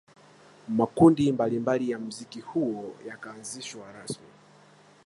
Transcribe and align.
Makundi 0.67 1.31
mbalimbali 1.31 1.89
ya 1.89 1.99
mziki 1.99 2.39
huo 2.41 2.95
yakaanzishwa 3.07 3.91
rasmi 3.91 4.27